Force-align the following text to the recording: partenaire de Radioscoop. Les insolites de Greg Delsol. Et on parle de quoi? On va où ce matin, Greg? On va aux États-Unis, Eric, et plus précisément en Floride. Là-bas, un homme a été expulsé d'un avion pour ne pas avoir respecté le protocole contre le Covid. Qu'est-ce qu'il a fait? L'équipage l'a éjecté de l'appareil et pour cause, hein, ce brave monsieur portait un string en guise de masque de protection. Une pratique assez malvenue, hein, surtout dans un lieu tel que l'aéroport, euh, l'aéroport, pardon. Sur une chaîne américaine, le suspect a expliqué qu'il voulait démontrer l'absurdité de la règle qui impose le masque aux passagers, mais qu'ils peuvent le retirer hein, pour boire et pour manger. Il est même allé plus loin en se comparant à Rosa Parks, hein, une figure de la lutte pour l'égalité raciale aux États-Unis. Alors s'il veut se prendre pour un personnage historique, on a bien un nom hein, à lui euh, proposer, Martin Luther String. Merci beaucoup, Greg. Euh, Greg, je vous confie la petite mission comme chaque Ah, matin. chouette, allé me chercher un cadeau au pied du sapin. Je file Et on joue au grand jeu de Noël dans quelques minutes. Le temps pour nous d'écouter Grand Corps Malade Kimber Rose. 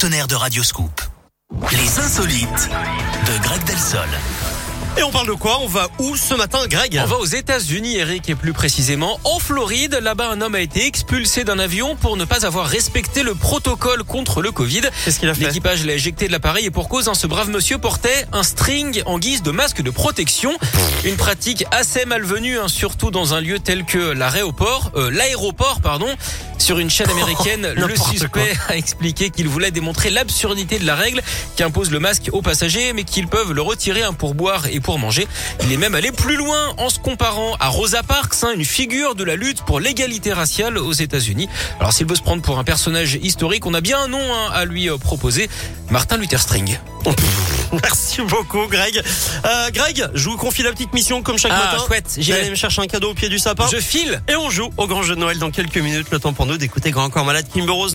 partenaire 0.00 0.28
de 0.28 0.34
Radioscoop. 0.34 1.02
Les 1.72 1.98
insolites 1.98 2.70
de 3.26 3.42
Greg 3.42 3.62
Delsol. 3.64 4.08
Et 4.96 5.02
on 5.02 5.10
parle 5.10 5.26
de 5.26 5.34
quoi? 5.34 5.58
On 5.60 5.66
va 5.66 5.88
où 5.98 6.16
ce 6.16 6.32
matin, 6.32 6.60
Greg? 6.68 6.98
On 7.04 7.06
va 7.06 7.18
aux 7.18 7.26
États-Unis, 7.26 7.98
Eric, 7.98 8.30
et 8.30 8.34
plus 8.34 8.54
précisément 8.54 9.20
en 9.24 9.38
Floride. 9.38 9.98
Là-bas, 10.00 10.30
un 10.30 10.40
homme 10.40 10.54
a 10.54 10.60
été 10.60 10.86
expulsé 10.86 11.44
d'un 11.44 11.58
avion 11.58 11.96
pour 11.96 12.16
ne 12.16 12.24
pas 12.24 12.46
avoir 12.46 12.66
respecté 12.66 13.22
le 13.22 13.34
protocole 13.34 14.02
contre 14.04 14.40
le 14.40 14.52
Covid. 14.52 14.82
Qu'est-ce 15.04 15.20
qu'il 15.20 15.28
a 15.28 15.34
fait? 15.34 15.44
L'équipage 15.44 15.84
l'a 15.84 15.92
éjecté 15.92 16.28
de 16.28 16.32
l'appareil 16.32 16.64
et 16.64 16.70
pour 16.70 16.88
cause, 16.88 17.08
hein, 17.08 17.14
ce 17.14 17.26
brave 17.26 17.50
monsieur 17.50 17.76
portait 17.76 18.26
un 18.32 18.42
string 18.42 19.02
en 19.04 19.18
guise 19.18 19.42
de 19.42 19.50
masque 19.50 19.82
de 19.82 19.90
protection. 19.90 20.56
Une 21.04 21.16
pratique 21.16 21.66
assez 21.72 22.06
malvenue, 22.06 22.58
hein, 22.58 22.68
surtout 22.68 23.10
dans 23.10 23.34
un 23.34 23.42
lieu 23.42 23.58
tel 23.58 23.84
que 23.84 23.98
l'aéroport, 23.98 24.92
euh, 24.96 25.10
l'aéroport, 25.10 25.82
pardon. 25.82 26.08
Sur 26.60 26.78
une 26.78 26.90
chaîne 26.90 27.08
américaine, 27.08 27.72
le 27.74 27.96
suspect 27.96 28.52
a 28.68 28.76
expliqué 28.76 29.30
qu'il 29.30 29.48
voulait 29.48 29.70
démontrer 29.70 30.10
l'absurdité 30.10 30.78
de 30.78 30.84
la 30.84 30.94
règle 30.94 31.22
qui 31.56 31.62
impose 31.62 31.90
le 31.90 31.98
masque 32.00 32.28
aux 32.32 32.42
passagers, 32.42 32.92
mais 32.92 33.04
qu'ils 33.04 33.28
peuvent 33.28 33.52
le 33.52 33.62
retirer 33.62 34.02
hein, 34.02 34.12
pour 34.12 34.34
boire 34.34 34.66
et 34.70 34.78
pour 34.78 34.98
manger. 34.98 35.26
Il 35.64 35.72
est 35.72 35.78
même 35.78 35.94
allé 35.94 36.12
plus 36.12 36.36
loin 36.36 36.74
en 36.76 36.90
se 36.90 36.98
comparant 36.98 37.56
à 37.60 37.68
Rosa 37.68 38.02
Parks, 38.02 38.34
hein, 38.42 38.52
une 38.54 38.66
figure 38.66 39.14
de 39.14 39.24
la 39.24 39.36
lutte 39.36 39.62
pour 39.62 39.80
l'égalité 39.80 40.34
raciale 40.34 40.76
aux 40.76 40.92
États-Unis. 40.92 41.48
Alors 41.80 41.94
s'il 41.94 42.06
veut 42.06 42.14
se 42.14 42.22
prendre 42.22 42.42
pour 42.42 42.58
un 42.58 42.64
personnage 42.64 43.18
historique, 43.22 43.64
on 43.64 43.72
a 43.72 43.80
bien 43.80 43.98
un 43.98 44.08
nom 44.08 44.20
hein, 44.20 44.50
à 44.52 44.66
lui 44.66 44.90
euh, 44.90 44.98
proposer, 44.98 45.48
Martin 45.90 46.18
Luther 46.18 46.38
String. 46.40 46.78
Merci 47.72 48.22
beaucoup, 48.22 48.66
Greg. 48.68 49.00
Euh, 49.44 49.70
Greg, 49.72 50.08
je 50.14 50.28
vous 50.28 50.36
confie 50.36 50.62
la 50.62 50.70
petite 50.70 50.92
mission 50.92 51.22
comme 51.22 51.38
chaque 51.38 51.52
Ah, 51.54 51.72
matin. 51.72 51.84
chouette, 51.86 52.18
allé 52.32 52.50
me 52.50 52.54
chercher 52.54 52.82
un 52.82 52.86
cadeau 52.86 53.10
au 53.10 53.14
pied 53.14 53.28
du 53.28 53.38
sapin. 53.38 53.66
Je 53.72 53.78
file 53.78 54.20
Et 54.28 54.36
on 54.36 54.50
joue 54.50 54.70
au 54.76 54.86
grand 54.86 55.02
jeu 55.02 55.14
de 55.14 55.20
Noël 55.20 55.38
dans 55.38 55.50
quelques 55.50 55.78
minutes. 55.78 56.08
Le 56.10 56.18
temps 56.20 56.32
pour 56.32 56.46
nous 56.46 56.56
d'écouter 56.58 56.90
Grand 56.90 57.10
Corps 57.10 57.24
Malade 57.24 57.46
Kimber 57.52 57.72
Rose. 57.72 57.88